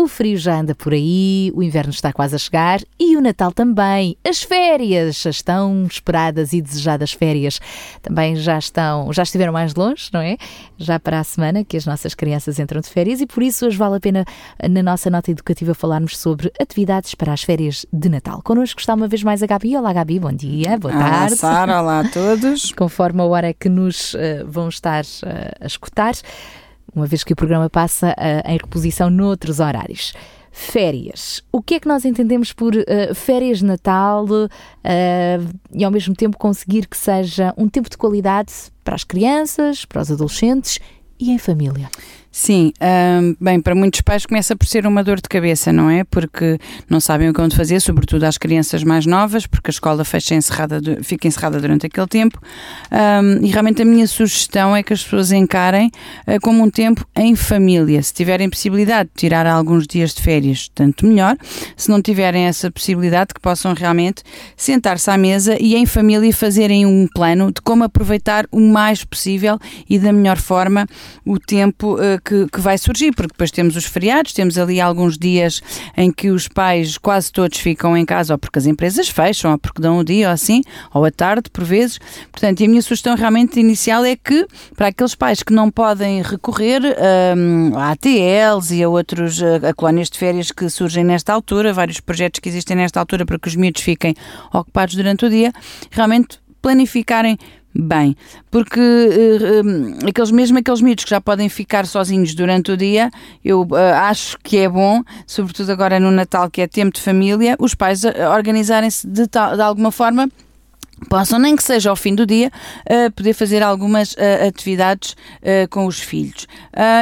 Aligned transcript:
O 0.00 0.08
frio 0.08 0.38
já 0.38 0.58
anda 0.58 0.74
por 0.74 0.94
aí, 0.94 1.52
o 1.54 1.62
inverno 1.62 1.90
está 1.90 2.10
quase 2.10 2.34
a 2.34 2.38
chegar 2.38 2.80
e 2.98 3.18
o 3.18 3.20
Natal 3.20 3.52
também. 3.52 4.16
As 4.26 4.42
férias, 4.42 5.26
as 5.26 5.42
tão 5.42 5.84
esperadas 5.84 6.54
e 6.54 6.62
desejadas 6.62 7.12
férias, 7.12 7.60
também 8.00 8.34
já 8.34 8.56
estão, 8.56 9.12
já 9.12 9.24
estiveram 9.24 9.52
mais 9.52 9.74
longe, 9.74 10.08
não 10.10 10.22
é? 10.22 10.38
Já 10.78 10.98
para 10.98 11.20
a 11.20 11.22
semana 11.22 11.62
que 11.66 11.76
as 11.76 11.84
nossas 11.84 12.14
crianças 12.14 12.58
entram 12.58 12.80
de 12.80 12.88
férias 12.88 13.20
e 13.20 13.26
por 13.26 13.42
isso 13.42 13.66
hoje 13.66 13.76
vale 13.76 13.96
a 13.96 14.00
pena 14.00 14.24
na 14.70 14.82
nossa 14.82 15.10
nota 15.10 15.30
educativa 15.30 15.74
falarmos 15.74 16.16
sobre 16.16 16.50
atividades 16.58 17.14
para 17.14 17.34
as 17.34 17.42
férias 17.42 17.84
de 17.92 18.08
Natal. 18.08 18.40
Connosco 18.42 18.80
está 18.80 18.94
uma 18.94 19.06
vez 19.06 19.22
mais 19.22 19.42
a 19.42 19.46
Gabi. 19.46 19.76
Olá 19.76 19.92
Gabi, 19.92 20.18
bom 20.18 20.32
dia, 20.32 20.78
boa 20.78 20.94
Olá, 20.94 21.10
tarde. 21.10 21.36
Sara, 21.36 21.82
olá 21.82 22.00
a 22.00 22.08
todos. 22.08 22.72
Conforme 22.72 23.20
a 23.20 23.24
hora 23.26 23.52
que 23.52 23.68
nos 23.68 24.14
uh, 24.14 24.46
vão 24.46 24.70
estar 24.70 25.04
uh, 25.04 25.60
a 25.60 25.66
escutar 25.66 26.14
uma 26.94 27.06
vez 27.06 27.24
que 27.24 27.32
o 27.32 27.36
programa 27.36 27.68
passa 27.68 28.10
uh, 28.10 28.50
em 28.50 28.56
reposição 28.56 29.10
noutros 29.10 29.60
horários. 29.60 30.12
Férias. 30.52 31.42
O 31.52 31.62
que 31.62 31.74
é 31.74 31.80
que 31.80 31.86
nós 31.86 32.04
entendemos 32.04 32.52
por 32.52 32.74
uh, 32.74 33.14
férias 33.14 33.58
de 33.58 33.64
Natal 33.64 34.24
uh, 34.24 34.48
e 35.72 35.84
ao 35.84 35.90
mesmo 35.90 36.14
tempo 36.14 36.36
conseguir 36.36 36.86
que 36.88 36.96
seja 36.96 37.54
um 37.56 37.68
tempo 37.68 37.88
de 37.88 37.96
qualidade 37.96 38.52
para 38.82 38.94
as 38.94 39.04
crianças, 39.04 39.84
para 39.84 40.02
os 40.02 40.10
adolescentes 40.10 40.80
e 41.18 41.30
em 41.30 41.38
família? 41.38 41.88
Sim, 42.32 42.72
hum, 42.80 43.34
bem, 43.40 43.60
para 43.60 43.74
muitos 43.74 44.02
pais 44.02 44.24
começa 44.24 44.54
por 44.54 44.64
ser 44.64 44.86
uma 44.86 45.02
dor 45.02 45.16
de 45.16 45.28
cabeça, 45.28 45.72
não 45.72 45.90
é? 45.90 46.04
Porque 46.04 46.58
não 46.88 47.00
sabem 47.00 47.28
o 47.28 47.34
que 47.34 47.40
vão 47.40 47.50
fazer, 47.50 47.80
sobretudo 47.80 48.22
às 48.22 48.38
crianças 48.38 48.84
mais 48.84 49.04
novas, 49.04 49.48
porque 49.48 49.68
a 49.68 49.72
escola 49.72 50.04
fecha 50.04 50.36
encerrada, 50.36 50.80
fica 51.02 51.26
encerrada 51.26 51.60
durante 51.60 51.86
aquele 51.86 52.06
tempo. 52.06 52.40
Um, 52.92 53.44
e 53.44 53.50
realmente 53.50 53.82
a 53.82 53.84
minha 53.84 54.06
sugestão 54.06 54.76
é 54.76 54.82
que 54.84 54.92
as 54.92 55.02
pessoas 55.02 55.32
encarem 55.32 55.90
uh, 56.28 56.40
como 56.40 56.62
um 56.62 56.70
tempo 56.70 57.04
em 57.16 57.34
família. 57.34 58.00
Se 58.00 58.14
tiverem 58.14 58.48
possibilidade 58.48 59.10
de 59.12 59.20
tirar 59.20 59.44
alguns 59.44 59.84
dias 59.84 60.14
de 60.14 60.22
férias, 60.22 60.70
tanto 60.72 61.06
melhor. 61.06 61.36
Se 61.76 61.90
não 61.90 62.00
tiverem 62.00 62.44
essa 62.44 62.70
possibilidade, 62.70 63.34
que 63.34 63.40
possam 63.40 63.74
realmente 63.74 64.22
sentar-se 64.56 65.10
à 65.10 65.18
mesa 65.18 65.56
e 65.60 65.74
em 65.74 65.84
família 65.84 66.32
fazerem 66.32 66.86
um 66.86 67.08
plano 67.12 67.50
de 67.50 67.60
como 67.60 67.82
aproveitar 67.82 68.46
o 68.52 68.60
mais 68.60 69.04
possível 69.04 69.58
e 69.88 69.98
da 69.98 70.12
melhor 70.12 70.36
forma 70.36 70.86
o 71.26 71.36
tempo. 71.36 71.98
Que, 72.24 72.46
que, 72.48 72.60
vai 72.60 72.76
surgir, 72.78 73.12
porque 73.12 73.32
depois 73.32 73.50
temos 73.50 73.76
os 73.76 73.84
feriados, 73.84 74.32
temos 74.32 74.58
ali 74.58 74.80
alguns 74.80 75.18
dias 75.18 75.60
em 75.96 76.12
que 76.12 76.30
os 76.30 76.48
pais 76.48 76.98
quase 76.98 77.32
todos 77.32 77.58
ficam 77.58 77.96
em 77.96 78.04
casa, 78.04 78.34
ou 78.34 78.38
porque 78.38 78.58
as 78.58 78.66
empresas 78.66 79.08
fecham, 79.08 79.52
ou 79.52 79.58
porque 79.58 79.80
dão 79.80 79.98
o 79.98 80.04
dia, 80.04 80.28
ou 80.28 80.32
assim, 80.32 80.62
ou 80.92 81.04
à 81.04 81.10
tarde, 81.10 81.50
por 81.50 81.64
vezes. 81.64 81.98
Portanto, 82.30 82.62
a 82.62 82.68
minha 82.68 82.82
sugestão 82.82 83.16
realmente 83.16 83.58
inicial 83.58 84.04
é 84.04 84.16
que, 84.16 84.46
para 84.76 84.88
aqueles 84.88 85.14
pais 85.14 85.42
que 85.42 85.52
não 85.52 85.70
podem 85.70 86.22
recorrer 86.22 86.82
um, 87.36 87.76
a 87.76 87.92
ATLs 87.92 88.74
e 88.74 88.82
a 88.82 88.88
outros, 88.88 89.42
a, 89.42 89.68
a 89.68 89.74
colónias 89.74 90.10
de 90.10 90.18
férias 90.18 90.50
que 90.50 90.68
surgem 90.68 91.04
nesta 91.04 91.32
altura, 91.32 91.72
vários 91.72 92.00
projetos 92.00 92.40
que 92.40 92.48
existem 92.48 92.76
nesta 92.76 93.00
altura 93.00 93.24
para 93.24 93.38
que 93.38 93.48
os 93.48 93.56
miúdos 93.56 93.82
fiquem 93.82 94.14
ocupados 94.52 94.94
durante 94.94 95.24
o 95.24 95.30
dia, 95.30 95.52
realmente 95.90 96.38
planificarem 96.60 97.38
bem, 97.74 98.16
porque 98.50 98.80
uh, 98.80 100.08
aqueles, 100.08 100.30
mesmo 100.30 100.58
aqueles 100.58 100.80
miúdos 100.80 101.04
que 101.04 101.10
já 101.10 101.20
podem 101.20 101.48
ficar 101.48 101.86
sozinhos 101.86 102.34
durante 102.34 102.72
o 102.72 102.76
dia, 102.76 103.10
eu 103.44 103.62
uh, 103.62 103.76
acho 104.02 104.36
que 104.42 104.58
é 104.58 104.68
bom, 104.68 105.02
sobretudo 105.26 105.70
agora 105.70 106.00
no 106.00 106.10
Natal, 106.10 106.50
que 106.50 106.60
é 106.60 106.66
tempo 106.66 106.94
de 106.94 107.00
família, 107.00 107.56
os 107.58 107.74
pais 107.74 108.02
organizarem-se 108.04 109.06
de, 109.06 109.26
de 109.26 109.62
alguma 109.62 109.92
forma 109.92 110.28
possam, 111.08 111.38
nem 111.38 111.56
que 111.56 111.62
seja 111.62 111.90
ao 111.90 111.96
fim 111.96 112.14
do 112.14 112.26
dia, 112.26 112.50
uh, 112.86 113.10
poder 113.12 113.32
fazer 113.32 113.62
algumas 113.62 114.12
uh, 114.12 114.48
atividades 114.48 115.12
uh, 115.12 115.68
com 115.70 115.86
os 115.86 115.98
filhos. 116.00 116.46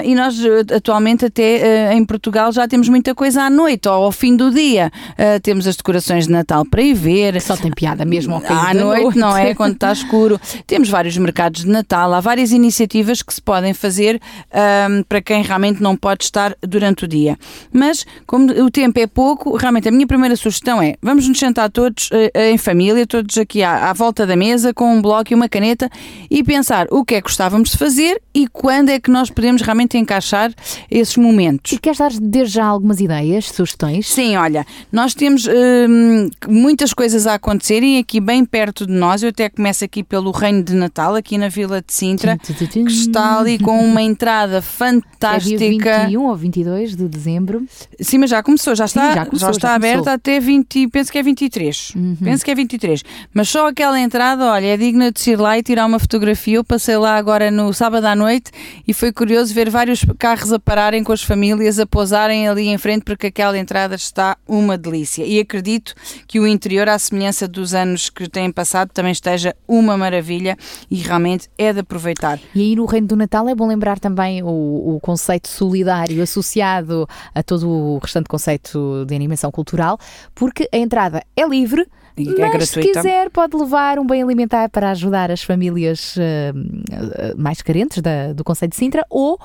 e 0.04 0.14
nós, 0.14 0.36
atualmente, 0.74 1.24
até 1.24 1.92
em 1.92 2.04
Portugal, 2.04 2.52
já 2.52 2.66
temos 2.66 2.88
muita 2.88 3.14
coisa 3.14 3.42
à 3.42 3.50
noite 3.50 3.88
ou 3.88 4.04
ao 4.04 4.12
fim 4.12 4.36
do 4.36 4.50
dia. 4.50 4.90
temos 5.42 5.66
as 5.66 5.76
decorações 5.76 6.26
de 6.26 6.32
Natal 6.32 6.64
para 6.64 6.82
ir 6.82 6.94
ver. 6.94 7.40
Só 7.40 7.56
tem 7.56 7.70
piada 7.70 8.04
mesmo 8.04 8.34
ao 8.34 8.40
fim 8.40 8.52
à 8.52 8.74
noite, 8.74 9.02
noite, 9.02 9.18
não 9.18 9.36
é? 9.36 9.54
Quando 9.54 9.74
está 9.74 9.92
escuro. 9.92 10.40
temos 10.66 10.88
vários 10.88 11.16
mercados 11.16 11.62
de 11.62 11.70
Natal, 11.70 12.12
há 12.12 12.20
várias 12.20 12.52
iniciativas 12.52 13.22
que 13.22 13.32
se 13.32 13.40
podem 13.40 13.74
fazer 13.74 14.20
para 15.08 15.20
quem 15.20 15.42
realmente 15.42 15.82
não 15.82 15.96
pode 15.96 16.24
estar 16.24 16.54
durante 16.62 17.04
o 17.04 17.08
dia. 17.08 17.38
Mas, 17.72 18.04
como 18.26 18.50
o 18.64 18.70
tempo 18.70 18.98
é 18.98 19.06
pouco, 19.06 19.56
realmente 19.56 19.88
a 19.88 19.92
minha 19.92 20.06
primeira 20.06 20.36
sugestão 20.36 20.80
é 20.82 20.94
vamos 21.02 21.28
nos 21.28 21.38
sentar 21.38 21.70
todos 21.70 22.10
em 22.34 22.58
família, 22.58 23.06
todos 23.06 23.36
aqui 23.38 23.62
à 23.62 23.87
à 23.88 23.92
volta 23.92 24.26
da 24.26 24.36
mesa 24.36 24.74
com 24.74 24.94
um 24.94 25.00
bloco 25.00 25.32
e 25.32 25.34
uma 25.34 25.48
caneta 25.48 25.90
e 26.30 26.44
pensar 26.44 26.86
o 26.90 27.04
que 27.04 27.14
é 27.14 27.20
que 27.20 27.28
gostávamos 27.28 27.70
de 27.70 27.78
fazer 27.78 28.20
e 28.34 28.46
quando 28.46 28.90
é 28.90 29.00
que 29.00 29.10
nós 29.10 29.30
podemos 29.30 29.62
realmente 29.62 29.96
encaixar 29.96 30.52
esses 30.90 31.16
momentos. 31.16 31.72
E 31.72 31.78
queres 31.78 31.98
dar 31.98 32.10
desde 32.20 32.54
já 32.54 32.66
algumas 32.66 33.00
ideias, 33.00 33.46
sugestões? 33.46 34.06
Sim, 34.08 34.36
olha, 34.36 34.66
nós 34.92 35.14
temos 35.14 35.46
hum, 35.46 36.28
muitas 36.48 36.92
coisas 36.92 37.26
a 37.26 37.34
acontecerem 37.34 37.98
aqui 37.98 38.20
bem 38.20 38.44
perto 38.44 38.86
de 38.86 38.92
nós. 38.92 39.22
Eu 39.22 39.30
até 39.30 39.48
começo 39.48 39.84
aqui 39.84 40.02
pelo 40.02 40.30
Reino 40.30 40.62
de 40.62 40.74
Natal, 40.74 41.14
aqui 41.14 41.38
na 41.38 41.48
Vila 41.48 41.80
de 41.80 41.92
Sintra, 41.92 42.38
que 42.38 42.78
está 42.90 43.38
ali 43.38 43.58
com 43.58 43.84
uma 43.84 44.02
entrada 44.02 44.60
fantástica. 44.62 45.64
É 45.64 45.68
dia 45.70 45.98
21 46.06 46.24
ou 46.24 46.36
22 46.36 46.96
de 46.96 47.08
dezembro. 47.08 47.66
Sim, 48.00 48.18
mas 48.18 48.30
já 48.30 48.42
começou, 48.42 48.74
já 48.74 48.84
está, 48.84 49.08
Sim, 49.08 49.14
já, 49.14 49.26
começou, 49.26 49.48
já 49.48 49.52
está 49.52 49.68
já 49.68 49.74
aberta 49.74 50.12
até 50.12 50.38
20, 50.38 50.88
penso 50.88 51.10
que 51.10 51.18
é 51.18 51.22
23. 51.22 51.92
Uhum. 51.96 52.16
Penso 52.22 52.44
que 52.44 52.50
é 52.50 52.54
23. 52.54 53.02
Mas 53.32 53.48
só 53.48 53.68
aquela 53.78 54.00
entrada, 54.00 54.44
olha, 54.44 54.74
é 54.74 54.76
digna 54.76 55.12
de 55.12 55.30
ir 55.30 55.36
lá 55.36 55.56
e 55.56 55.62
tirar 55.62 55.86
uma 55.86 56.00
fotografia. 56.00 56.56
Eu 56.56 56.64
passei 56.64 56.96
lá 56.96 57.14
agora 57.14 57.48
no 57.48 57.72
sábado 57.72 58.06
à 58.06 58.16
noite 58.16 58.50
e 58.84 58.92
foi 58.92 59.12
curioso 59.12 59.54
ver 59.54 59.70
vários 59.70 60.04
carros 60.18 60.52
a 60.52 60.58
pararem 60.58 61.04
com 61.04 61.12
as 61.12 61.22
famílias, 61.22 61.78
a 61.78 61.86
pousarem 61.86 62.48
ali 62.48 62.66
em 62.66 62.76
frente, 62.76 63.04
porque 63.04 63.28
aquela 63.28 63.56
entrada 63.56 63.94
está 63.94 64.36
uma 64.48 64.76
delícia. 64.76 65.24
E 65.24 65.38
acredito 65.38 65.94
que 66.26 66.40
o 66.40 66.46
interior, 66.48 66.88
à 66.88 66.98
semelhança 66.98 67.46
dos 67.46 67.72
anos 67.72 68.10
que 68.10 68.28
têm 68.28 68.50
passado, 68.50 68.90
também 68.92 69.12
esteja 69.12 69.54
uma 69.68 69.96
maravilha 69.96 70.56
e 70.90 70.96
realmente 70.96 71.48
é 71.56 71.72
de 71.72 71.78
aproveitar. 71.78 72.40
E 72.56 72.60
aí 72.60 72.74
no 72.74 72.84
Reino 72.84 73.06
do 73.06 73.14
Natal 73.14 73.48
é 73.48 73.54
bom 73.54 73.68
lembrar 73.68 74.00
também 74.00 74.42
o, 74.42 74.96
o 74.96 74.98
conceito 75.00 75.46
solidário 75.46 76.20
associado 76.20 77.08
a 77.32 77.44
todo 77.44 77.68
o 77.68 77.98
restante 77.98 78.28
conceito 78.28 79.04
de 79.06 79.14
animação 79.14 79.52
cultural, 79.52 80.00
porque 80.34 80.68
a 80.72 80.78
entrada 80.78 81.22
é 81.36 81.46
livre 81.46 81.86
é 82.22 82.40
Mas, 82.40 82.50
gratuita. 82.50 82.66
se 82.66 82.80
quiser, 82.80 83.30
pode 83.30 83.56
levar 83.56 83.98
um 83.98 84.06
bem 84.06 84.22
alimentar 84.22 84.68
para 84.68 84.90
ajudar 84.90 85.30
as 85.30 85.42
famílias 85.42 86.16
uh, 86.16 87.36
mais 87.36 87.62
carentes 87.62 88.00
da, 88.02 88.32
do 88.32 88.42
Conselho 88.44 88.70
de 88.70 88.76
Sintra 88.76 89.04
ou 89.10 89.38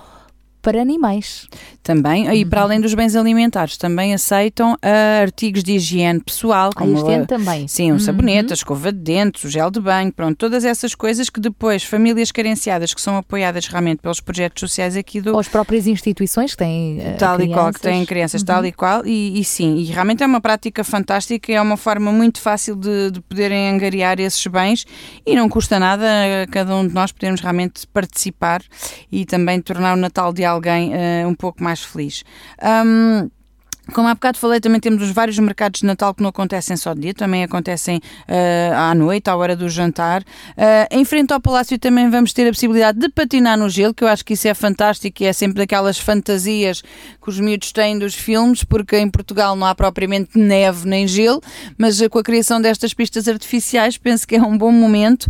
para 0.63 0.81
animais. 0.81 1.45
Também, 1.83 2.27
uhum. 2.27 2.33
e 2.33 2.45
para 2.45 2.61
além 2.61 2.79
dos 2.79 2.93
bens 2.93 3.13
alimentares, 3.13 3.75
também 3.75 4.13
aceitam 4.13 4.73
uh, 4.75 5.21
artigos 5.21 5.61
de 5.61 5.73
higiene 5.73 6.21
pessoal, 6.21 6.71
como 6.73 6.97
a, 6.97 7.25
também. 7.25 7.67
Sim, 7.67 7.89
o 7.91 7.95
um 7.95 7.97
uhum. 7.97 7.99
sabonete, 7.99 8.53
a 8.53 8.55
escova 8.55 8.89
de 8.89 8.99
dentes, 8.99 9.43
o 9.43 9.49
gel 9.49 9.69
de 9.69 9.81
banho, 9.81 10.11
pronto, 10.13 10.37
todas 10.37 10.63
essas 10.63 10.95
coisas 10.95 11.29
que 11.29 11.41
depois 11.41 11.83
famílias 11.83 12.31
carenciadas 12.31 12.93
que 12.93 13.01
são 13.01 13.17
apoiadas 13.17 13.67
realmente 13.67 13.99
pelos 13.99 14.21
projetos 14.21 14.61
sociais 14.61 14.95
aqui 14.95 15.19
do 15.19 15.33
ou 15.33 15.39
as 15.39 15.49
próprias 15.49 15.85
instituições 15.85 16.51
que 16.51 16.57
têm 16.57 16.99
uh, 16.99 17.17
tal 17.19 17.35
crianças. 17.35 17.51
e 17.51 17.53
qual 17.53 17.73
que 17.73 17.81
têm 17.81 18.05
crianças 18.05 18.41
uhum. 18.41 18.47
tal 18.47 18.65
e 18.65 18.71
qual 18.71 19.05
e, 19.05 19.41
e, 19.41 19.43
sim, 19.43 19.75
e 19.75 19.83
realmente 19.83 20.23
é 20.23 20.25
uma 20.25 20.39
prática 20.39 20.85
fantástica, 20.85 21.51
é 21.51 21.61
uma 21.61 21.75
forma 21.75 22.13
muito 22.13 22.39
fácil 22.39 22.77
de, 22.77 23.11
de 23.11 23.19
poderem 23.19 23.69
angariar 23.69 24.21
esses 24.21 24.47
bens 24.47 24.85
e 25.25 25.35
não 25.35 25.49
custa 25.49 25.77
nada 25.77 26.05
a 26.43 26.47
cada 26.47 26.73
um 26.77 26.87
de 26.87 26.93
nós 26.93 27.11
podermos 27.11 27.41
realmente 27.41 27.85
participar 27.87 28.61
e 29.11 29.25
também 29.25 29.59
tornar 29.59 29.95
o 29.95 29.97
Natal 29.97 30.31
de 30.31 30.45
alguém 30.53 30.93
uh, 30.93 31.27
um 31.27 31.35
pouco 31.35 31.63
mais 31.63 31.83
feliz. 31.83 32.23
Um, 32.61 33.29
como 33.91 34.07
há 34.07 34.13
bocado 34.13 34.37
falei, 34.37 34.59
também 34.59 34.79
temos 34.79 35.03
os 35.03 35.11
vários 35.11 35.37
mercados 35.39 35.81
de 35.81 35.85
Natal 35.85 36.13
que 36.13 36.21
não 36.21 36.29
acontecem 36.29 36.77
só 36.77 36.93
de 36.93 37.01
dia, 37.01 37.13
também 37.13 37.43
acontecem 37.43 37.97
uh, 37.97 38.75
à 38.75 38.95
noite, 38.95 39.29
à 39.29 39.35
hora 39.35 39.55
do 39.55 39.69
jantar. 39.69 40.21
Uh, 40.21 40.87
em 40.89 41.03
frente 41.03 41.33
ao 41.33 41.41
Palácio 41.41 41.77
também 41.77 42.09
vamos 42.09 42.31
ter 42.31 42.47
a 42.47 42.51
possibilidade 42.51 42.97
de 42.99 43.09
patinar 43.09 43.57
no 43.57 43.69
gelo, 43.69 43.93
que 43.93 44.03
eu 44.03 44.07
acho 44.07 44.23
que 44.23 44.33
isso 44.33 44.47
é 44.47 44.53
fantástico 44.53 45.21
e 45.21 45.25
é 45.25 45.33
sempre 45.33 45.57
daquelas 45.57 45.99
fantasias 45.99 46.81
que 46.81 47.29
os 47.29 47.39
miúdos 47.39 47.71
têm 47.71 47.99
dos 47.99 48.15
filmes, 48.15 48.63
porque 48.63 48.97
em 48.97 49.09
Portugal 49.09 49.55
não 49.55 49.67
há 49.67 49.75
propriamente 49.75 50.37
neve 50.37 50.87
nem 50.87 51.05
gelo, 51.07 51.41
mas 51.77 51.99
uh, 51.99 52.09
com 52.09 52.19
a 52.19 52.23
criação 52.23 52.61
destas 52.61 52.93
pistas 52.93 53.27
artificiais 53.27 53.97
penso 53.97 54.25
que 54.25 54.35
é 54.35 54.41
um 54.41 54.57
bom 54.57 54.71
momento, 54.71 55.27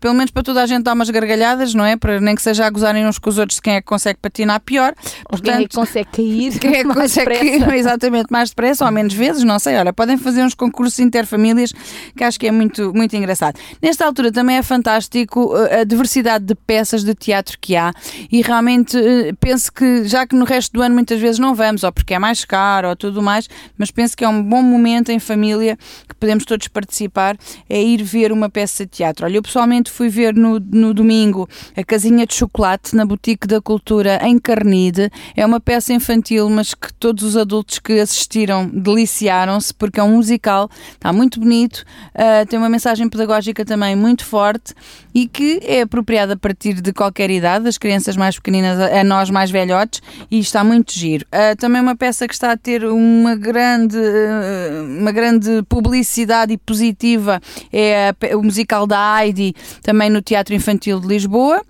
pelo 0.00 0.14
menos 0.14 0.30
para 0.30 0.42
toda 0.42 0.62
a 0.62 0.66
gente 0.66 0.82
dar 0.82 0.92
umas 0.92 1.08
gargalhadas, 1.10 1.74
não 1.74 1.84
é? 1.84 1.96
Para 1.96 2.20
nem 2.20 2.34
que 2.34 2.42
seja 2.42 2.66
a 2.66 2.70
gozarem 2.70 3.06
uns 3.06 3.18
com 3.18 3.30
os 3.30 3.38
outros 3.38 3.56
de 3.56 3.62
quem 3.62 3.74
é 3.74 3.80
que 3.80 3.86
consegue 3.86 4.18
patinar 4.20 4.60
pior. 4.60 4.94
Portanto, 5.28 5.42
quem 5.42 5.64
é 5.64 5.68
que 5.68 5.74
consegue 5.74 6.08
cair. 6.12 6.58
Quem 6.66 6.74
é 6.74 6.84
que 6.84 6.94
consegue 6.94 7.38
cair, 7.38 7.85
exatamente 7.86 8.26
mais 8.30 8.50
depressa 8.50 8.84
ou 8.84 8.90
menos 8.90 9.14
vezes, 9.14 9.44
não 9.44 9.58
sei. 9.58 9.76
Olha, 9.76 9.92
podem 9.92 10.16
fazer 10.16 10.42
uns 10.42 10.54
concursos 10.54 10.98
interfamílias 10.98 11.72
que 12.16 12.24
acho 12.24 12.38
que 12.38 12.46
é 12.46 12.50
muito, 12.50 12.92
muito 12.94 13.14
engraçado. 13.16 13.58
Nesta 13.80 14.04
altura 14.04 14.32
também 14.32 14.56
é 14.56 14.62
fantástico 14.62 15.54
uh, 15.54 15.80
a 15.80 15.84
diversidade 15.84 16.44
de 16.44 16.54
peças 16.54 17.04
de 17.04 17.14
teatro 17.14 17.56
que 17.60 17.76
há 17.76 17.92
e 18.30 18.42
realmente 18.42 18.96
uh, 18.96 19.36
penso 19.38 19.72
que, 19.72 20.04
já 20.04 20.26
que 20.26 20.34
no 20.34 20.44
resto 20.44 20.72
do 20.72 20.82
ano 20.82 20.94
muitas 20.94 21.20
vezes 21.20 21.38
não 21.38 21.54
vamos, 21.54 21.84
ou 21.84 21.92
porque 21.92 22.14
é 22.14 22.18
mais 22.18 22.44
caro 22.44 22.88
ou 22.88 22.96
tudo 22.96 23.22
mais, 23.22 23.48
mas 23.78 23.90
penso 23.90 24.16
que 24.16 24.24
é 24.24 24.28
um 24.28 24.42
bom 24.42 24.62
momento 24.62 25.10
em 25.10 25.18
família 25.18 25.78
que 26.08 26.14
podemos 26.14 26.44
todos 26.44 26.68
participar, 26.68 27.36
é 27.68 27.80
ir 27.80 28.02
ver 28.02 28.32
uma 28.32 28.50
peça 28.50 28.84
de 28.84 28.90
teatro. 28.90 29.26
Olha, 29.26 29.36
eu 29.36 29.42
pessoalmente 29.42 29.90
fui 29.90 30.08
ver 30.08 30.34
no, 30.34 30.58
no 30.58 30.92
domingo 30.92 31.48
a 31.76 31.84
Casinha 31.84 32.26
de 32.26 32.34
Chocolate 32.34 32.96
na 32.96 33.04
Boutique 33.04 33.46
da 33.46 33.60
Cultura 33.60 34.18
em 34.22 34.38
Carnide. 34.38 35.10
É 35.36 35.44
uma 35.44 35.60
peça 35.60 35.92
infantil, 35.92 36.48
mas 36.50 36.74
que 36.74 36.92
todos 36.94 37.22
os 37.22 37.36
adultos 37.36 37.75
que 37.78 38.00
assistiram 38.00 38.68
deliciaram-se 38.68 39.72
porque 39.74 40.00
é 40.00 40.02
um 40.02 40.16
musical, 40.16 40.68
está 40.92 41.12
muito 41.12 41.40
bonito, 41.40 41.84
uh, 42.14 42.46
tem 42.48 42.58
uma 42.58 42.68
mensagem 42.68 43.08
pedagógica 43.08 43.64
também 43.64 43.94
muito 43.96 44.24
forte 44.24 44.74
e 45.14 45.26
que 45.26 45.60
é 45.62 45.82
apropriada 45.82 46.34
a 46.34 46.36
partir 46.36 46.80
de 46.80 46.92
qualquer 46.92 47.30
idade, 47.30 47.64
das 47.64 47.78
crianças 47.78 48.16
mais 48.16 48.36
pequeninas 48.36 48.78
a 48.78 49.02
nós 49.04 49.30
mais 49.30 49.50
velhotes, 49.50 50.02
e 50.30 50.38
está 50.38 50.62
muito 50.62 50.92
giro. 50.92 51.26
Uh, 51.26 51.56
também 51.56 51.80
uma 51.80 51.96
peça 51.96 52.26
que 52.26 52.34
está 52.34 52.52
a 52.52 52.56
ter 52.56 52.84
uma 52.84 53.34
grande, 53.34 53.96
uh, 53.96 54.98
uma 54.98 55.12
grande 55.12 55.62
publicidade 55.68 56.52
e 56.52 56.58
positiva 56.58 57.40
é 57.72 58.10
a, 58.10 58.36
o 58.36 58.42
musical 58.42 58.86
da 58.86 59.24
Heidi, 59.24 59.54
também 59.82 60.10
no 60.10 60.20
Teatro 60.20 60.54
Infantil 60.54 61.00
de 61.00 61.06
Lisboa. 61.06 61.62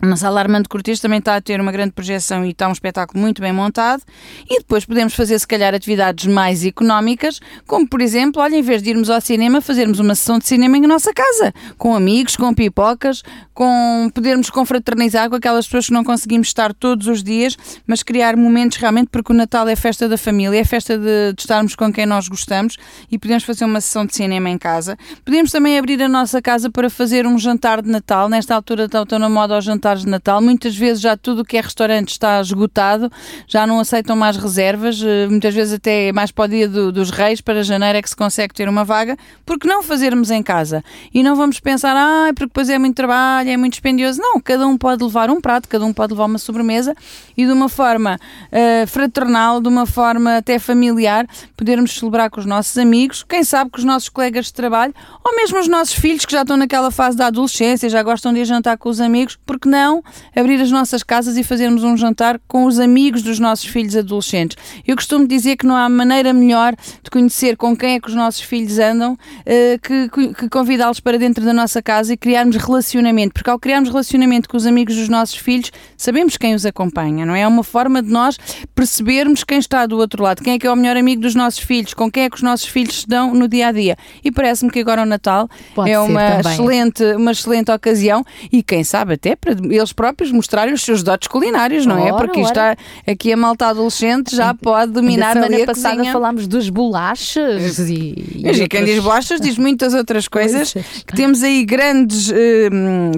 Na 0.00 0.16
sala 0.16 0.40
Armando 0.40 0.68
Cortes 0.68 1.00
também 1.00 1.18
está 1.18 1.36
a 1.36 1.40
ter 1.40 1.60
uma 1.60 1.72
grande 1.72 1.92
projeção 1.92 2.44
e 2.44 2.50
está 2.50 2.68
um 2.68 2.72
espetáculo 2.72 3.18
muito 3.18 3.40
bem 3.40 3.52
montado. 3.52 4.02
E 4.48 4.58
depois 4.58 4.84
podemos 4.84 5.14
fazer, 5.14 5.38
se 5.38 5.46
calhar, 5.46 5.74
atividades 5.74 6.26
mais 6.26 6.64
económicas, 6.64 7.40
como 7.66 7.88
por 7.88 8.02
exemplo, 8.02 8.42
olha, 8.42 8.56
em 8.56 8.62
vez 8.62 8.82
de 8.82 8.90
irmos 8.90 9.08
ao 9.08 9.20
cinema, 9.20 9.60
fazermos 9.60 9.98
uma 9.98 10.14
sessão 10.14 10.38
de 10.38 10.46
cinema 10.46 10.76
em 10.76 10.82
nossa 10.82 11.12
casa, 11.12 11.54
com 11.78 11.94
amigos, 11.94 12.36
com 12.36 12.52
pipocas, 12.52 13.22
com 13.54 14.10
podermos 14.14 14.50
confraternizar 14.50 15.30
com 15.30 15.36
aquelas 15.36 15.66
pessoas 15.66 15.86
que 15.86 15.92
não 15.92 16.04
conseguimos 16.04 16.48
estar 16.48 16.74
todos 16.74 17.06
os 17.06 17.22
dias, 17.22 17.56
mas 17.86 18.02
criar 18.02 18.36
momentos 18.36 18.76
realmente, 18.76 19.08
porque 19.10 19.32
o 19.32 19.36
Natal 19.36 19.66
é 19.66 19.74
festa 19.74 20.08
da 20.08 20.18
família, 20.18 20.60
é 20.60 20.64
festa 20.64 20.98
de, 20.98 21.32
de 21.32 21.40
estarmos 21.40 21.74
com 21.74 21.90
quem 21.90 22.04
nós 22.04 22.28
gostamos 22.28 22.76
e 23.10 23.18
podemos 23.18 23.44
fazer 23.44 23.64
uma 23.64 23.80
sessão 23.80 24.04
de 24.04 24.14
cinema 24.14 24.50
em 24.50 24.58
casa. 24.58 24.96
Podemos 25.24 25.50
também 25.50 25.78
abrir 25.78 26.02
a 26.02 26.08
nossa 26.08 26.42
casa 26.42 26.70
para 26.70 26.90
fazer 26.90 27.26
um 27.26 27.38
jantar 27.38 27.80
de 27.80 27.88
Natal. 27.88 28.28
Nesta 28.28 28.54
altura 28.54 28.84
estão 28.84 29.18
na 29.18 29.28
moda 29.28 29.54
ao 29.54 29.60
jantar 29.60 29.85
jantares 29.86 30.02
de 30.02 30.10
Natal. 30.10 30.40
Muitas 30.40 30.76
vezes 30.76 31.00
já 31.00 31.16
tudo 31.16 31.42
o 31.42 31.44
que 31.44 31.56
é 31.56 31.60
restaurante 31.60 32.10
está 32.10 32.40
esgotado, 32.40 33.10
já 33.46 33.66
não 33.66 33.78
aceitam 33.78 34.16
mais 34.16 34.36
reservas, 34.36 35.00
eh, 35.02 35.28
muitas 35.28 35.54
vezes 35.54 35.74
até 35.74 36.12
mais 36.12 36.32
para 36.32 36.44
o 36.44 36.48
dia 36.48 36.68
do, 36.68 36.90
dos 36.90 37.10
reis, 37.10 37.40
para 37.40 37.62
janeiro 37.62 37.98
é 37.98 38.02
que 38.02 38.08
se 38.08 38.16
consegue 38.16 38.52
ter 38.52 38.68
uma 38.68 38.84
vaga, 38.84 39.16
porque 39.44 39.68
não 39.68 39.82
fazermos 39.82 40.30
em 40.30 40.42
casa? 40.42 40.82
E 41.14 41.22
não 41.22 41.36
vamos 41.36 41.60
pensar, 41.60 41.94
ah, 41.96 42.32
porque 42.34 42.46
depois 42.46 42.68
é 42.68 42.78
muito 42.78 42.96
trabalho, 42.96 43.48
é 43.48 43.56
muito 43.56 43.74
dispendioso. 43.74 44.20
Não, 44.20 44.40
cada 44.40 44.66
um 44.66 44.76
pode 44.76 45.04
levar 45.04 45.30
um 45.30 45.40
prato, 45.40 45.68
cada 45.68 45.84
um 45.84 45.92
pode 45.92 46.12
levar 46.12 46.24
uma 46.24 46.38
sobremesa 46.38 46.94
e 47.36 47.44
de 47.44 47.52
uma 47.52 47.68
forma 47.68 48.18
uh, 48.50 48.86
fraternal, 48.86 49.60
de 49.60 49.68
uma 49.68 49.86
forma 49.86 50.38
até 50.38 50.58
familiar, 50.58 51.26
podermos 51.56 51.92
celebrar 51.92 52.30
com 52.30 52.40
os 52.40 52.46
nossos 52.46 52.76
amigos, 52.78 53.22
quem 53.22 53.44
sabe 53.44 53.70
com 53.70 53.78
os 53.78 53.84
nossos 53.84 54.08
colegas 54.08 54.46
de 54.46 54.54
trabalho, 54.54 54.94
ou 55.22 55.36
mesmo 55.36 55.58
os 55.58 55.68
nossos 55.68 55.94
filhos 55.94 56.24
que 56.24 56.32
já 56.32 56.42
estão 56.42 56.56
naquela 56.56 56.90
fase 56.90 57.16
da 57.16 57.26
adolescência, 57.26 57.88
já 57.88 58.02
gostam 58.02 58.32
de 58.32 58.44
jantar 58.44 58.78
com 58.78 58.88
os 58.88 59.00
amigos, 59.00 59.38
porque 59.44 59.68
não 59.68 59.75
não 59.76 60.02
abrir 60.34 60.60
as 60.60 60.70
nossas 60.70 61.02
casas 61.02 61.36
e 61.36 61.44
fazermos 61.44 61.84
um 61.84 61.96
jantar 61.96 62.40
com 62.48 62.64
os 62.64 62.78
amigos 62.80 63.22
dos 63.22 63.38
nossos 63.38 63.66
filhos 63.66 63.94
adolescentes. 63.94 64.56
Eu 64.86 64.96
costumo 64.96 65.26
dizer 65.26 65.56
que 65.56 65.66
não 65.66 65.76
há 65.76 65.88
maneira 65.88 66.32
melhor 66.32 66.74
de 67.02 67.10
conhecer 67.10 67.56
com 67.56 67.76
quem 67.76 67.94
é 67.94 68.00
que 68.00 68.08
os 68.08 68.14
nossos 68.14 68.40
filhos 68.40 68.78
andam 68.78 69.18
eh, 69.44 69.78
que, 69.82 70.08
que 70.34 70.48
convidá-los 70.48 70.98
para 70.98 71.18
dentro 71.18 71.44
da 71.44 71.52
nossa 71.52 71.82
casa 71.82 72.14
e 72.14 72.16
criarmos 72.16 72.56
relacionamento, 72.56 73.34
porque 73.34 73.50
ao 73.50 73.58
criarmos 73.58 73.90
relacionamento 73.90 74.48
com 74.48 74.56
os 74.56 74.66
amigos 74.66 74.96
dos 74.96 75.08
nossos 75.08 75.36
filhos, 75.36 75.70
sabemos 75.96 76.36
quem 76.36 76.54
os 76.54 76.64
acompanha, 76.64 77.26
não 77.26 77.34
é? 77.34 77.42
É 77.42 77.48
uma 77.48 77.62
forma 77.62 78.02
de 78.02 78.10
nós 78.10 78.38
percebermos 78.74 79.44
quem 79.44 79.58
está 79.58 79.86
do 79.86 79.98
outro 79.98 80.22
lado, 80.22 80.42
quem 80.42 80.54
é 80.54 80.58
que 80.58 80.66
é 80.66 80.72
o 80.72 80.76
melhor 80.76 80.96
amigo 80.96 81.22
dos 81.22 81.34
nossos 81.34 81.60
filhos, 81.60 81.94
com 81.94 82.10
quem 82.10 82.24
é 82.24 82.30
que 82.30 82.36
os 82.36 82.42
nossos 82.42 82.66
filhos 82.66 83.02
se 83.02 83.06
dão 83.06 83.34
no 83.34 83.46
dia 83.46 83.68
a 83.68 83.72
dia. 83.72 83.96
E 84.24 84.32
parece-me 84.32 84.70
que 84.70 84.80
agora 84.80 85.02
o 85.02 85.06
Natal 85.06 85.48
Pode 85.74 85.90
é 85.90 85.98
uma 86.00 86.40
excelente, 86.40 87.04
uma 87.14 87.32
excelente 87.32 87.70
ocasião 87.70 88.24
e 88.50 88.62
quem 88.62 88.82
sabe 88.82 89.14
até 89.14 89.36
para 89.36 89.54
eles 89.70 89.92
próprios 89.92 90.32
mostrarem 90.32 90.74
os 90.74 90.82
seus 90.82 91.02
dotes 91.02 91.28
culinários, 91.28 91.86
não 91.86 91.98
é? 91.98 92.12
ora, 92.12 92.24
é? 92.24 92.26
Porque 92.26 92.40
está 92.40 92.76
aqui 93.06 93.32
a 93.32 93.36
malta 93.36 93.66
adolescente 93.66 94.34
já 94.34 94.54
pode 94.54 94.92
dominar 94.92 95.34
na 95.34 95.44
semana 95.44 95.66
passada 95.66 95.96
cozinha. 95.96 96.12
falámos 96.12 96.46
dos 96.46 96.68
bolachas 96.68 97.78
e, 97.78 98.14
e, 98.36 98.48
e 98.48 98.68
quem 98.68 98.84
diz 98.84 99.02
bolachas 99.02 99.40
diz 99.40 99.58
muitas 99.58 99.94
outras 99.94 100.28
coisas 100.28 100.72
que 100.72 101.14
temos 101.14 101.42
aí 101.42 101.64
grandes, 101.64 102.30
uh, 102.30 102.34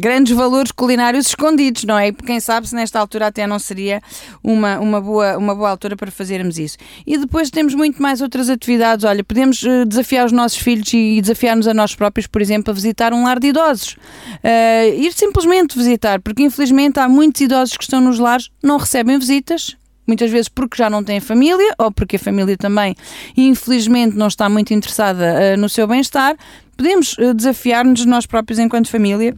grandes 0.00 0.34
valores 0.36 0.72
culinários 0.72 1.28
escondidos, 1.28 1.84
não 1.84 1.98
é? 1.98 2.08
E 2.08 2.12
quem 2.12 2.40
sabe 2.40 2.68
se 2.68 2.74
nesta 2.74 2.98
altura 2.98 3.26
até 3.26 3.46
não 3.46 3.58
seria 3.58 4.00
uma, 4.42 4.78
uma, 4.78 5.00
boa, 5.00 5.36
uma 5.38 5.54
boa 5.54 5.70
altura 5.70 5.96
para 5.96 6.10
fazermos 6.10 6.58
isso. 6.58 6.76
E 7.06 7.18
depois 7.18 7.50
temos 7.50 7.74
muito 7.74 8.00
mais 8.02 8.20
outras 8.20 8.48
atividades. 8.48 9.04
Olha, 9.04 9.22
podemos 9.22 9.62
uh, 9.62 9.84
desafiar 9.86 10.26
os 10.26 10.32
nossos 10.32 10.58
filhos 10.58 10.92
e 10.92 11.20
desafiar-nos 11.20 11.66
a 11.66 11.74
nós 11.74 11.94
próprios, 11.94 12.26
por 12.26 12.40
exemplo, 12.40 12.70
a 12.70 12.74
visitar 12.74 13.12
um 13.12 13.24
lar 13.24 13.38
de 13.38 13.48
idosos. 13.48 13.96
Uh, 14.44 14.94
ir 14.98 15.12
simplesmente 15.12 15.76
visitar, 15.76 16.20
porque 16.20 16.37
infelizmente 16.42 16.98
há 17.00 17.08
muitos 17.08 17.40
idosos 17.40 17.76
que 17.76 17.84
estão 17.84 18.00
nos 18.00 18.18
lares, 18.18 18.50
não 18.62 18.76
recebem 18.76 19.18
visitas, 19.18 19.76
muitas 20.06 20.30
vezes 20.30 20.48
porque 20.48 20.76
já 20.76 20.88
não 20.88 21.04
têm 21.04 21.20
família 21.20 21.74
ou 21.78 21.92
porque 21.92 22.16
a 22.16 22.18
família 22.18 22.56
também, 22.56 22.96
infelizmente, 23.36 24.16
não 24.16 24.28
está 24.28 24.48
muito 24.48 24.72
interessada 24.72 25.34
uh, 25.34 25.60
no 25.60 25.68
seu 25.68 25.86
bem-estar. 25.86 26.36
Podemos 26.76 27.16
uh, 27.18 27.34
desafiar-nos 27.34 28.04
nós 28.06 28.24
próprios 28.24 28.58
enquanto 28.58 28.88
família. 28.88 29.36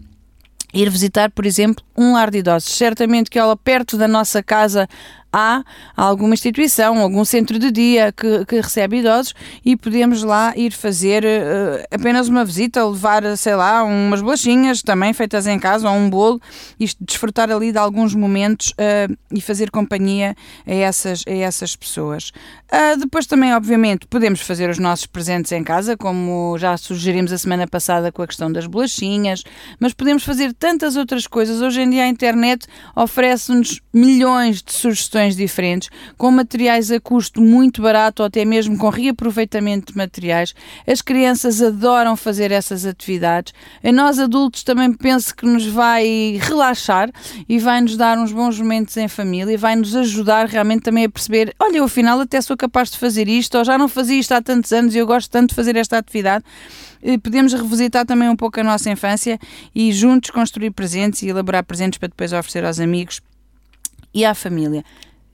Ir 0.72 0.88
visitar, 0.88 1.30
por 1.32 1.44
exemplo, 1.44 1.84
um 1.96 2.12
lar 2.12 2.30
de 2.30 2.38
idosos. 2.38 2.72
Certamente 2.72 3.28
que 3.28 3.38
ela 3.38 3.56
perto 3.56 3.96
da 3.96 4.06
nossa 4.06 4.40
casa 4.40 4.88
há 5.32 5.62
alguma 5.96 6.34
instituição, 6.34 6.98
algum 6.98 7.24
centro 7.24 7.58
de 7.58 7.70
dia 7.70 8.12
que, 8.12 8.44
que 8.46 8.56
recebe 8.56 8.98
idosos 8.98 9.34
e 9.64 9.76
podemos 9.76 10.22
lá 10.22 10.52
ir 10.56 10.72
fazer 10.72 11.24
uh, 11.24 11.84
apenas 11.90 12.28
uma 12.28 12.44
visita, 12.44 12.84
levar, 12.84 13.36
sei 13.36 13.54
lá, 13.54 13.84
umas 13.84 14.20
bolachinhas 14.20 14.82
também 14.82 15.12
feitas 15.12 15.46
em 15.46 15.58
casa 15.58 15.88
ou 15.88 15.96
um 15.96 16.10
bolo 16.10 16.40
e 16.78 16.88
desfrutar 17.00 17.50
ali 17.50 17.72
de 17.72 17.78
alguns 17.78 18.14
momentos 18.14 18.70
uh, 18.70 19.16
e 19.32 19.40
fazer 19.40 19.70
companhia 19.70 20.34
a 20.66 20.74
essas, 20.74 21.24
a 21.26 21.32
essas 21.32 21.76
pessoas. 21.76 22.32
Uh, 22.72 22.98
depois 22.98 23.26
também, 23.26 23.54
obviamente, 23.54 24.06
podemos 24.06 24.40
fazer 24.40 24.68
os 24.70 24.78
nossos 24.78 25.06
presentes 25.06 25.52
em 25.52 25.62
casa, 25.62 25.96
como 25.96 26.56
já 26.58 26.76
sugerimos 26.76 27.32
a 27.32 27.38
semana 27.38 27.66
passada 27.66 28.10
com 28.10 28.22
a 28.22 28.26
questão 28.26 28.50
das 28.50 28.66
bolachinhas, 28.66 29.42
mas 29.78 29.92
podemos 29.92 30.24
fazer 30.24 30.52
tantas 30.54 30.96
outras 30.96 31.26
coisas. 31.26 31.60
Hoje 31.60 31.82
em 31.82 31.90
dia 31.90 32.04
a 32.04 32.08
internet 32.08 32.66
oferece-nos 32.94 33.80
milhões 33.92 34.62
de 34.62 34.72
sugestões 34.72 35.19
diferentes, 35.36 35.88
com 36.16 36.30
materiais 36.30 36.90
a 36.90 36.98
custo 36.98 37.40
muito 37.40 37.80
barato 37.80 38.22
ou 38.22 38.26
até 38.26 38.44
mesmo 38.44 38.76
com 38.76 38.88
reaproveitamento 38.88 39.92
de 39.92 39.98
materiais. 39.98 40.54
As 40.86 41.00
crianças 41.00 41.62
adoram 41.62 42.16
fazer 42.16 42.50
essas 42.50 42.84
atividades. 42.84 43.52
A 43.84 43.92
nós 43.92 44.18
adultos 44.18 44.62
também 44.62 44.92
penso 44.92 45.34
que 45.34 45.46
nos 45.46 45.66
vai 45.66 46.38
relaxar 46.40 47.10
e 47.48 47.58
vai 47.58 47.80
nos 47.80 47.96
dar 47.96 48.18
uns 48.18 48.32
bons 48.32 48.58
momentos 48.58 48.96
em 48.96 49.08
família 49.08 49.56
vai 49.56 49.76
nos 49.76 49.94
ajudar 49.94 50.46
realmente 50.46 50.82
também 50.82 51.04
a 51.04 51.08
perceber: 51.08 51.54
olha, 51.58 51.78
eu 51.78 51.84
afinal 51.84 52.18
até 52.20 52.40
sou 52.40 52.56
capaz 52.56 52.90
de 52.90 52.98
fazer 52.98 53.28
isto, 53.28 53.58
ou 53.58 53.64
já 53.64 53.76
não 53.76 53.88
fazia 53.88 54.18
isto 54.18 54.32
há 54.32 54.42
tantos 54.42 54.72
anos 54.72 54.94
e 54.94 54.98
eu 54.98 55.06
gosto 55.06 55.30
tanto 55.30 55.50
de 55.50 55.54
fazer 55.54 55.76
esta 55.76 55.98
atividade 55.98 56.44
podemos 57.22 57.52
revisitar 57.52 58.04
também 58.04 58.28
um 58.28 58.36
pouco 58.36 58.60
a 58.60 58.64
nossa 58.64 58.90
infância 58.90 59.38
e 59.74 59.92
juntos 59.92 60.30
construir 60.30 60.70
presentes 60.70 61.22
e 61.22 61.28
elaborar 61.28 61.64
presentes 61.64 61.98
para 61.98 62.08
depois 62.08 62.32
oferecer 62.32 62.64
aos 62.64 62.78
amigos 62.78 63.22
e 64.12 64.24
à 64.24 64.34
família. 64.34 64.84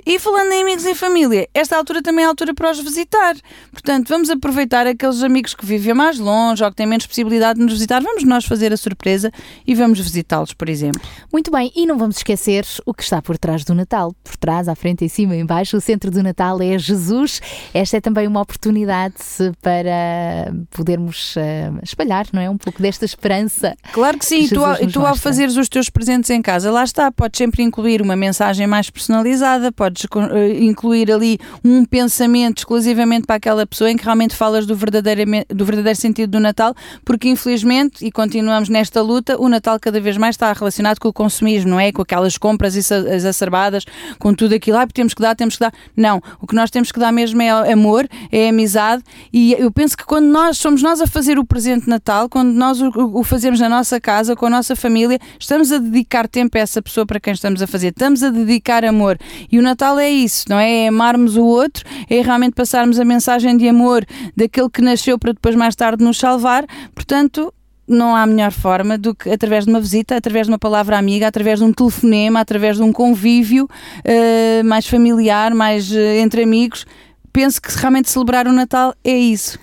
E 0.09 0.21
falando 0.21 0.53
em 0.53 0.63
amigos 0.63 0.87
e 0.87 0.95
família, 0.95 1.49
esta 1.53 1.77
altura 1.77 2.01
também 2.01 2.23
é 2.23 2.27
a 2.27 2.31
altura 2.31 2.55
para 2.55 2.71
os 2.71 2.79
visitar. 2.79 3.35
Portanto, 3.73 4.09
vamos 4.09 4.31
aproveitar 4.31 4.87
aqueles 4.87 5.21
amigos 5.21 5.53
que 5.53 5.67
vivem 5.67 5.95
mais 5.95 6.17
longe 6.17 6.63
ou 6.63 6.71
que 6.71 6.77
têm 6.77 6.87
menos 6.87 7.09
possibilidade 7.09 7.59
de 7.59 7.65
nos 7.65 7.73
visitar. 7.73 8.01
Vamos 8.01 8.23
nós 8.23 8.45
fazer 8.45 8.73
a 8.73 8.77
surpresa 8.77 9.33
e 9.67 9.75
vamos 9.75 9.99
visitá-los, 9.99 10.53
por 10.53 10.69
exemplo. 10.69 11.01
Muito 11.33 11.51
bem, 11.51 11.73
e 11.75 11.85
não 11.87 11.99
vamos 11.99 12.19
esquecer 12.19 12.65
o 12.87 12.95
que 12.95 13.03
está 13.03 13.21
por 13.21 13.37
trás 13.37 13.65
do 13.65 13.75
Natal. 13.75 14.15
Por 14.23 14.37
trás, 14.37 14.69
à 14.69 14.77
frente, 14.77 15.05
em 15.05 15.09
cima, 15.09 15.35
em 15.35 15.45
baixo, 15.45 15.77
o 15.77 15.81
centro 15.81 16.09
do 16.09 16.23
Natal 16.23 16.63
é 16.63 16.79
Jesus. 16.79 17.43
Esta 17.75 17.97
é 17.97 18.01
também 18.01 18.29
uma 18.29 18.41
oportunidade 18.41 19.17
para 19.61 20.55
podermos 20.71 21.35
uh, 21.35 21.81
espalhar, 21.83 22.27
não 22.33 22.41
é? 22.41 22.49
Um 22.49 22.57
pouco 22.57 22.81
desta 22.81 23.05
esperança. 23.05 23.75
Claro 23.93 24.17
que 24.19 24.25
sim, 24.25 24.45
e 24.45 24.49
tu, 24.51 24.61
tu 24.93 25.05
ao 25.05 25.17
fazeres 25.17 25.57
os 25.57 25.69
teus 25.69 25.91
presentes 25.91 26.31
em 26.31 26.41
casa, 26.41 26.71
lá 26.71 26.85
está, 26.85 27.11
podes 27.11 27.39
sempre 27.39 27.65
incluir 27.65 28.01
uma 28.01 28.15
mensagem 28.15 28.69
mais 28.69 28.89
personalizada, 28.89 29.73
podes 29.73 29.96
podes 29.97 30.05
uh, 30.05 30.63
incluir 30.63 31.11
ali 31.11 31.39
um 31.65 31.85
pensamento 31.85 32.59
exclusivamente 32.59 33.27
para 33.27 33.37
aquela 33.37 33.67
pessoa 33.67 33.91
em 33.91 33.97
que 33.97 34.05
realmente 34.05 34.35
falas 34.35 34.67
do 34.67 34.77
verdadeiro, 34.77 35.23
do 35.49 35.65
verdadeiro 35.65 35.99
sentido 35.99 36.33
do 36.33 36.41
Natal, 36.41 36.75
porque 37.05 37.29
infelizmente, 37.29 38.05
e 38.05 38.13
continuamos 38.13 38.69
nesta 38.69 39.01
luta, 39.01 39.41
o 39.41 39.49
Natal 39.49 39.79
cada 39.81 40.01
vez 40.01 40.17
mais 40.17 40.35
está 40.35 40.53
relacionado 40.53 40.99
com 40.99 41.09
o 41.09 41.13
consumismo, 41.13 41.71
não 41.71 41.81
é? 41.81 41.91
Com 41.93 42.03
aquelas 42.03 42.37
compras 42.37 42.77
exacerbadas, 42.77 43.85
com 44.19 44.35
tudo 44.35 44.55
aquilo, 44.55 44.77
ah, 44.77 44.87
temos 44.87 45.15
que 45.15 45.23
dar, 45.23 45.35
temos 45.35 45.55
que 45.55 45.61
dar. 45.61 45.73
Não, 45.97 46.21
o 46.41 46.47
que 46.47 46.55
nós 46.55 46.71
temos 46.71 46.93
que 46.93 46.99
dar 46.99 47.13
mesmo 47.13 47.41
é 47.41 47.73
amor, 47.73 48.09
é 48.31 48.49
amizade, 48.49 49.03
e 49.33 49.53
eu 49.55 49.71
penso 49.71 49.97
que 49.97 50.05
quando 50.05 50.27
nós 50.27 50.59
somos 50.59 50.83
nós 50.83 51.01
a 51.01 51.07
fazer 51.07 51.39
o 51.39 51.45
presente 51.45 51.85
de 51.85 51.91
Natal, 51.91 52.29
quando 52.29 52.53
nós 52.53 52.81
o 52.81 53.23
fazemos 53.23 53.61
na 53.61 53.69
nossa 53.69 54.01
casa, 54.01 54.37
com 54.37 54.47
a 54.47 54.51
nossa 54.51 54.75
família, 54.75 55.19
estamos 55.39 55.73
a 55.73 55.79
dedicar 55.79 56.29
tempo 56.29 56.57
a 56.59 56.61
essa 56.61 56.83
pessoa 56.83 57.07
para 57.07 57.21
quem 57.21 57.33
estamos 57.33 57.63
a 57.63 57.67
fazer, 57.67 57.89
estamos 57.89 58.23
a 58.23 58.31
dedicar 58.31 58.85
amor. 58.85 59.19
E 59.51 59.59
o 59.59 59.63
Natal 59.63 59.86
é 60.01 60.11
isso, 60.11 60.45
não 60.49 60.59
é? 60.59 60.85
É 60.85 60.89
amarmos 60.89 61.37
o 61.37 61.45
outro, 61.45 61.85
é 62.11 62.21
realmente 62.21 62.55
passarmos 62.55 62.99
a 62.99 63.05
mensagem 63.05 63.57
de 63.57 63.69
amor 63.69 64.05
daquele 64.37 64.69
que 64.69 64.83
nasceu 64.83 65.19
para 65.19 65.33
depois 65.33 65.55
mais 65.55 65.75
tarde 65.77 66.03
nos 66.03 66.19
salvar. 66.19 66.67
Portanto, 66.95 67.53
não 67.89 68.17
há 68.17 68.27
melhor 68.27 68.51
forma 68.51 68.99
do 68.99 69.15
que 69.15 69.31
através 69.31 69.65
de 69.65 69.71
uma 69.71 69.81
visita, 69.81 70.17
através 70.17 70.47
de 70.47 70.53
uma 70.53 70.59
palavra 70.59 70.99
amiga, 70.99 71.29
através 71.29 71.61
de 71.61 71.65
um 71.65 71.73
telefonema, 71.73 72.41
através 72.41 72.77
de 72.77 72.83
um 72.83 72.93
convívio 72.93 73.65
uh, 73.67 74.65
mais 74.65 74.87
familiar, 74.87 75.55
mais 75.55 75.91
uh, 75.91 75.99
entre 76.21 76.43
amigos. 76.43 76.85
Penso 77.33 77.63
que 77.63 77.71
realmente 77.77 78.11
celebrar 78.11 78.47
o 78.49 78.53
Natal 78.53 78.95
é 79.05 79.17
isso. 79.17 79.59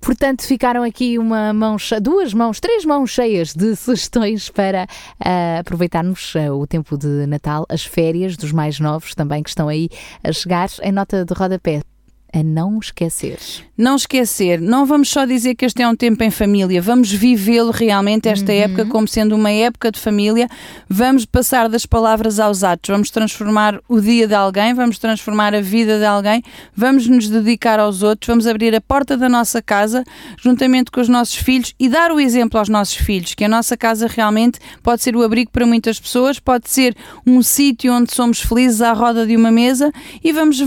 Portanto, 0.00 0.42
ficaram 0.42 0.82
aqui 0.82 1.18
uma 1.18 1.52
mão, 1.52 1.76
duas 2.00 2.32
mãos, 2.32 2.58
três 2.58 2.84
mãos 2.84 3.10
cheias 3.10 3.54
de 3.54 3.76
sugestões 3.76 4.48
para 4.48 4.84
uh, 4.84 5.60
aproveitarmos 5.60 6.34
uh, 6.34 6.52
o 6.54 6.66
tempo 6.66 6.96
de 6.96 7.26
Natal, 7.26 7.66
as 7.68 7.84
férias 7.84 8.36
dos 8.36 8.50
mais 8.50 8.80
novos 8.80 9.14
também 9.14 9.42
que 9.42 9.50
estão 9.50 9.68
aí 9.68 9.88
a 10.24 10.32
chegar. 10.32 10.68
Em 10.82 10.90
nota 10.90 11.24
de 11.24 11.34
rodapé 11.34 11.82
a 12.32 12.42
não 12.42 12.78
esquecer. 12.78 13.38
Não 13.76 13.96
esquecer, 13.96 14.60
não 14.60 14.84
vamos 14.84 15.08
só 15.08 15.24
dizer 15.24 15.54
que 15.54 15.64
este 15.64 15.82
é 15.82 15.88
um 15.88 15.96
tempo 15.96 16.22
em 16.22 16.30
família, 16.30 16.82
vamos 16.82 17.10
vivê-lo 17.10 17.70
realmente, 17.70 18.28
esta 18.28 18.52
uhum. 18.52 18.58
época, 18.58 18.86
como 18.86 19.08
sendo 19.08 19.34
uma 19.34 19.50
época 19.50 19.90
de 19.90 19.98
família. 19.98 20.48
Vamos 20.88 21.24
passar 21.24 21.68
das 21.68 21.86
palavras 21.86 22.38
aos 22.38 22.62
atos, 22.62 22.90
vamos 22.90 23.10
transformar 23.10 23.80
o 23.88 24.00
dia 24.00 24.28
de 24.28 24.34
alguém, 24.34 24.74
vamos 24.74 24.98
transformar 24.98 25.54
a 25.54 25.60
vida 25.60 25.98
de 25.98 26.04
alguém, 26.04 26.42
vamos 26.76 27.06
nos 27.06 27.28
dedicar 27.28 27.80
aos 27.80 28.02
outros, 28.02 28.28
vamos 28.28 28.46
abrir 28.46 28.74
a 28.74 28.80
porta 28.80 29.16
da 29.16 29.28
nossa 29.28 29.62
casa 29.62 30.04
juntamente 30.38 30.90
com 30.90 31.00
os 31.00 31.08
nossos 31.08 31.36
filhos 31.36 31.74
e 31.78 31.88
dar 31.88 32.12
o 32.12 32.20
exemplo 32.20 32.58
aos 32.58 32.68
nossos 32.68 32.96
filhos, 32.96 33.34
que 33.34 33.44
a 33.44 33.48
nossa 33.48 33.76
casa 33.76 34.06
realmente 34.06 34.58
pode 34.82 35.02
ser 35.02 35.16
o 35.16 35.22
abrigo 35.22 35.50
para 35.50 35.66
muitas 35.66 35.98
pessoas, 35.98 36.38
pode 36.38 36.68
ser 36.68 36.94
um 37.26 37.42
sítio 37.42 37.92
onde 37.92 38.14
somos 38.14 38.40
felizes 38.40 38.82
à 38.82 38.92
roda 38.92 39.26
de 39.26 39.36
uma 39.36 39.50
mesa 39.50 39.90
e 40.22 40.32
vamos 40.32 40.60
uh, 40.60 40.66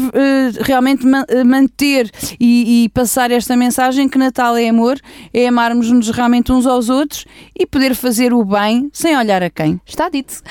realmente 0.62 1.06
manter 1.54 2.10
e, 2.40 2.84
e, 2.84 2.90
passar 2.90 3.30
esta 3.30 3.56
mensagem 3.56 4.10
que 4.10 4.18
Natal 4.18 4.58
é 4.58 4.68
amor, 4.68 5.00
é 5.32 5.48
amarmos-nos 5.48 6.10
realmente 6.10 6.52
uns 6.52 6.66
aos 6.66 6.90
outros 6.90 7.26
e 7.58 7.66
poder 7.68 7.94
fazer 7.94 8.34
o 8.34 8.44
bem 8.44 8.90
sem 8.92 9.16
olhar 9.16 9.44
a 9.44 9.50
quem. 9.50 9.80
Está 9.86 10.10
dito. 10.10 10.42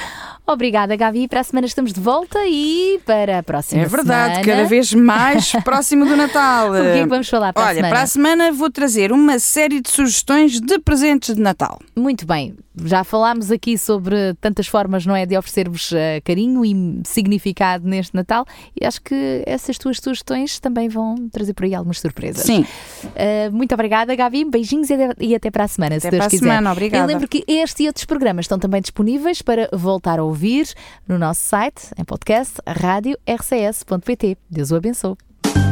Obrigada, 0.46 0.96
Gabi. 0.96 1.28
Para 1.28 1.40
a 1.40 1.44
semana 1.44 1.66
estamos 1.66 1.92
de 1.92 2.00
volta 2.00 2.38
e 2.46 3.00
para 3.06 3.38
a 3.38 3.42
próxima 3.42 3.82
É 3.82 3.86
verdade, 3.86 4.34
semana... 4.36 4.44
cada 4.56 4.68
vez 4.68 4.92
mais 4.92 5.52
próximo 5.64 6.04
do 6.04 6.16
Natal. 6.16 6.70
o 6.70 6.74
que 6.74 6.78
é 6.80 7.02
que 7.02 7.08
vamos 7.08 7.28
falar 7.28 7.52
para 7.52 7.62
Olha, 7.62 7.70
a 7.70 7.74
semana? 7.74 7.88
para 7.94 8.02
a 8.02 8.06
semana 8.06 8.52
vou 8.52 8.70
trazer 8.70 9.12
uma 9.12 9.38
série 9.38 9.80
de 9.80 9.88
sugestões 9.88 10.60
de 10.60 10.78
presentes 10.80 11.34
de 11.34 11.40
Natal. 11.40 11.78
Muito 11.96 12.26
bem. 12.26 12.54
Já 12.84 13.04
falámos 13.04 13.50
aqui 13.50 13.76
sobre 13.76 14.34
tantas 14.40 14.66
formas, 14.66 15.04
não 15.04 15.14
é, 15.14 15.26
de 15.26 15.36
oferecer-vos 15.36 15.92
uh, 15.92 15.96
carinho 16.24 16.64
e 16.64 17.02
significado 17.04 17.86
neste 17.86 18.14
Natal 18.14 18.46
e 18.80 18.84
acho 18.86 19.00
que 19.02 19.42
essas 19.46 19.76
tuas 19.76 19.98
sugestões 19.98 20.58
também 20.58 20.88
vão 20.88 21.28
trazer 21.30 21.52
por 21.52 21.64
aí 21.66 21.74
algumas 21.74 22.00
surpresas. 22.00 22.44
Sim. 22.44 22.64
Uh, 23.04 23.52
muito 23.52 23.72
obrigada, 23.74 24.14
Gabi. 24.16 24.44
Beijinhos 24.46 24.88
e 25.20 25.34
até 25.34 25.50
para 25.50 25.64
a 25.64 25.68
semana, 25.68 25.96
até 25.96 26.00
se 26.08 26.10
Deus 26.10 26.20
para 26.22 26.30
quiser. 26.30 26.46
a 26.46 26.48
semana, 26.48 26.72
obrigada. 26.72 27.04
Eu 27.04 27.06
lembro 27.06 27.28
que 27.28 27.44
este 27.46 27.84
e 27.84 27.86
outros 27.86 28.06
programas 28.06 28.44
estão 28.44 28.58
também 28.58 28.80
disponíveis 28.80 29.42
para 29.42 29.68
voltar 29.72 30.18
a 30.18 30.24
ouvir 30.32 30.66
no 31.06 31.18
nosso 31.18 31.42
site, 31.44 31.90
em 31.98 32.04
podcast, 32.04 32.54
rádio 32.66 33.16
rcs.pt. 33.26 34.36
Deus 34.50 34.70
o 34.70 34.76
abençoe. 34.76 35.16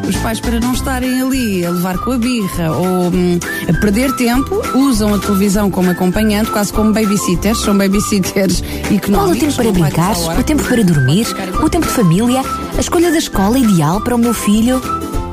Os 0.06 0.16
pais, 0.16 0.40
para 0.40 0.58
não 0.58 0.72
estarem 0.72 1.22
ali 1.22 1.64
a 1.64 1.70
levar 1.70 1.96
com 1.98 2.12
a 2.12 2.18
birra 2.18 2.72
ou 2.72 3.10
hum, 3.10 3.38
a 3.68 3.80
perder 3.80 4.14
tempo, 4.16 4.60
usam 4.74 5.14
a 5.14 5.18
televisão 5.18 5.70
como 5.70 5.90
acompanhante, 5.90 6.50
quase 6.50 6.72
como 6.72 6.92
babysitters. 6.92 7.58
São 7.58 7.76
babysitters 7.76 8.62
económicos. 8.86 9.10
Qual 9.10 9.30
o 9.30 9.36
tempo 9.36 9.54
para 9.54 9.72
brincar? 9.72 10.16
O 10.38 10.42
tempo 10.42 10.62
para 10.64 10.84
dormir? 10.84 11.26
O 11.62 11.70
tempo 11.70 11.86
de 11.86 11.92
família? 11.92 12.42
A 12.76 12.80
escolha 12.80 13.10
da 13.10 13.18
escola 13.18 13.58
ideal 13.58 14.00
para 14.00 14.14
o 14.14 14.18
meu 14.18 14.34
filho? 14.34 14.80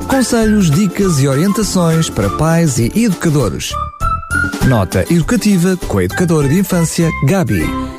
Conselhos, 0.06 0.70
dicas 0.70 1.20
e 1.20 1.28
orientações 1.28 2.08
para 2.08 2.30
pais 2.30 2.78
e 2.78 2.90
educadores. 2.94 3.72
Nota 4.66 5.04
educativa 5.12 5.76
com 5.88 5.98
a 5.98 6.04
educadora 6.04 6.48
de 6.48 6.60
infância 6.60 7.10
Gabi. 7.24 7.97